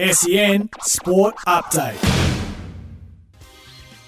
SEN 0.00 0.70
Sport 0.80 1.36
Update. 1.46 2.19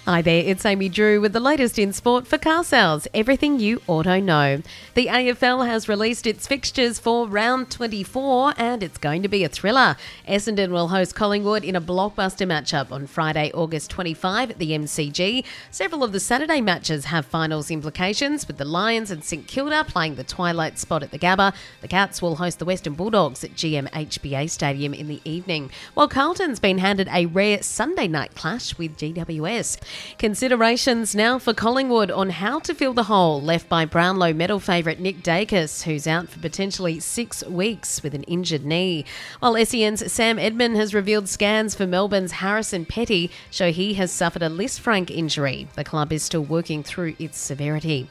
Hi 0.05 0.21
there, 0.21 0.43
it's 0.45 0.67
Amy 0.67 0.89
Drew 0.89 1.21
with 1.21 1.33
the 1.33 1.39
latest 1.39 1.79
in 1.79 1.93
sport 1.93 2.27
for 2.27 2.37
car 2.37 2.65
sales. 2.65 3.07
Everything 3.15 3.61
you 3.61 3.81
auto 3.87 4.19
know. 4.19 4.61
The 4.95 5.07
AFL 5.07 5.65
has 5.69 5.89
released 5.89 6.27
its 6.27 6.45
fixtures 6.45 6.99
for 6.99 7.29
round 7.29 7.71
24 7.71 8.55
and 8.57 8.83
it's 8.83 8.99
going 8.99 9.23
to 9.23 9.29
be 9.29 9.45
a 9.45 9.49
thriller. 9.49 9.95
Essendon 10.27 10.71
will 10.71 10.89
host 10.89 11.15
Collingwood 11.15 11.63
in 11.63 11.77
a 11.77 11.81
blockbuster 11.81 12.49
matchup 12.49 12.91
on 12.91 13.07
Friday, 13.07 13.53
August 13.55 13.91
25 13.91 14.51
at 14.51 14.59
the 14.59 14.73
MCG. 14.73 15.45
Several 15.71 16.03
of 16.03 16.11
the 16.11 16.19
Saturday 16.19 16.61
matches 16.61 17.05
have 17.05 17.25
finals 17.25 17.71
implications 17.71 18.49
with 18.49 18.59
the 18.59 18.65
Lions 18.65 19.13
and 19.13 19.23
St 19.23 19.47
Kilda 19.47 19.85
playing 19.85 20.17
the 20.17 20.25
twilight 20.25 20.81
spot 20.81 21.05
at 21.05 21.13
the 21.13 21.19
Gabba. 21.19 21.55
The 21.81 21.87
Cats 21.87 22.21
will 22.21 22.35
host 22.35 22.59
the 22.59 22.65
Western 22.65 22.95
Bulldogs 22.95 23.45
at 23.45 23.55
GMHBA 23.55 24.51
Stadium 24.51 24.95
in 24.95 25.07
the 25.07 25.21
evening, 25.25 25.71
while 25.95 26.09
Carlton's 26.09 26.59
been 26.59 26.79
handed 26.79 27.07
a 27.13 27.27
rare 27.27 27.63
Sunday 27.63 28.09
night 28.09 28.35
clash 28.35 28.77
with 28.77 28.97
GWS. 28.97 29.79
Considerations 30.19 31.15
now 31.15 31.39
for 31.39 31.55
Collingwood 31.55 32.11
on 32.11 32.31
how 32.31 32.59
to 32.61 32.75
fill 32.75 32.93
the 32.93 33.05
hole 33.05 33.41
left 33.41 33.69
by 33.69 33.85
Brownlow 33.85 34.33
medal 34.33 34.61
favourite 34.61 35.01
Nick 35.01 35.23
Daicos, 35.23 35.85
who's 35.85 36.07
out 36.07 36.29
for 36.29 36.39
potentially 36.39 37.01
six 37.01 37.45
weeks 37.47 38.03
with 38.03 38.15
an 38.15 38.25
injured 38.25 38.65
knee. 38.65 39.05
While 39.41 39.65
SEN's 39.65 40.13
Sam 40.13 40.39
Edmund 40.39 40.77
has 40.77 40.95
revealed 40.95 41.29
scans 41.29 41.75
for 41.75 41.87
Melbourne's 41.87 42.33
Harrison 42.33 42.85
Petty 42.85 43.31
show 43.51 43.73
he 43.73 43.95
has 43.95 44.13
suffered 44.13 44.43
a 44.43 44.51
Lisfranc 44.51 45.11
injury. 45.11 45.67
The 45.77 45.85
club 45.85 46.13
is 46.13 46.23
still 46.23 46.45
working 46.45 46.83
through 46.83 47.15
its 47.19 47.39
severity. 47.39 48.09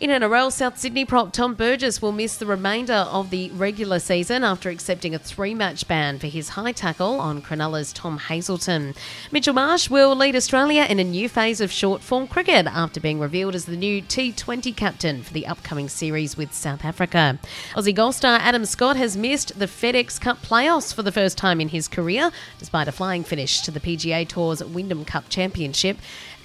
In 0.00 0.10
an 0.10 0.22
NRL, 0.22 0.50
South 0.50 0.78
Sydney 0.78 1.04
prop 1.04 1.32
Tom 1.32 1.54
Burgess 1.54 2.00
will 2.00 2.12
miss 2.12 2.36
the 2.36 2.46
remainder 2.46 2.92
of 3.10 3.30
the 3.30 3.50
regular 3.50 3.98
season 3.98 4.42
after 4.42 4.70
accepting 4.70 5.14
a 5.14 5.18
three 5.18 5.54
match 5.54 5.86
ban 5.86 6.18
for 6.18 6.26
his 6.26 6.50
high 6.50 6.72
tackle 6.72 7.20
on 7.20 7.42
Cronulla's 7.42 7.92
Tom 7.92 8.18
Hazelton. 8.18 8.94
Mitchell 9.30 9.54
Marsh 9.54 9.88
will 9.90 10.14
lead 10.16 10.34
Australia 10.34 10.86
in 10.88 10.98
a 10.98 11.04
new 11.04 11.23
phase 11.28 11.60
of 11.60 11.70
short 11.70 12.02
form 12.02 12.26
cricket 12.26 12.66
after 12.66 13.00
being 13.00 13.18
revealed 13.18 13.54
as 13.54 13.64
the 13.64 13.76
new 13.76 14.02
T20 14.02 14.74
captain 14.76 15.22
for 15.22 15.32
the 15.32 15.46
upcoming 15.46 15.88
series 15.88 16.36
with 16.36 16.52
South 16.52 16.84
Africa. 16.84 17.38
Aussie 17.74 17.94
golf 17.94 18.14
star 18.14 18.38
Adam 18.40 18.64
Scott 18.64 18.96
has 18.96 19.16
missed 19.16 19.58
the 19.58 19.66
FedEx 19.66 20.20
Cup 20.20 20.42
playoffs 20.42 20.94
for 20.94 21.02
the 21.02 21.12
first 21.12 21.36
time 21.38 21.60
in 21.60 21.68
his 21.68 21.88
career, 21.88 22.30
despite 22.58 22.88
a 22.88 22.92
flying 22.92 23.24
finish 23.24 23.60
to 23.62 23.70
the 23.70 23.80
PGA 23.80 24.26
Tour's 24.28 24.62
Wyndham 24.62 25.04
Cup 25.04 25.28
Championship. 25.28 25.96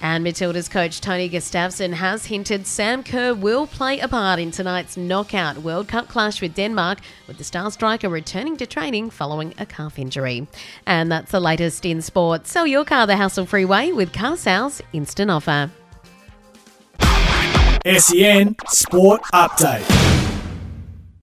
And 0.02 0.24
Matilda's 0.24 0.70
coach 0.70 1.02
Tony 1.02 1.28
Gustavsson 1.28 1.92
has 1.92 2.24
hinted 2.26 2.66
Sam 2.66 3.02
Kerr 3.02 3.34
will 3.34 3.66
play 3.66 4.00
a 4.00 4.08
part 4.08 4.40
in 4.40 4.50
tonight's 4.50 4.96
knockout 4.96 5.58
World 5.58 5.88
Cup 5.88 6.08
clash 6.08 6.40
with 6.40 6.54
Denmark, 6.54 7.00
with 7.26 7.36
the 7.36 7.44
star 7.44 7.70
striker 7.70 8.08
returning 8.08 8.56
to 8.56 8.66
training 8.66 9.10
following 9.10 9.52
a 9.58 9.66
calf 9.66 9.98
injury. 9.98 10.46
And 10.86 11.12
that's 11.12 11.30
the 11.30 11.40
latest 11.40 11.84
in 11.84 12.00
sport. 12.00 12.46
Sell 12.46 12.66
your 12.66 12.86
car 12.86 13.06
the 13.06 13.16
hassle 13.16 13.44
free 13.44 13.66
way 13.66 13.92
with 13.92 14.10
Car 14.14 14.38
Sales 14.70 14.82
Instant 14.92 15.30
Offer. 15.30 15.70
SEN 17.84 18.54
Sport 18.68 19.22
Update. 19.32 20.09